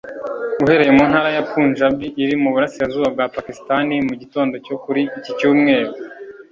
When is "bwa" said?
3.13-3.25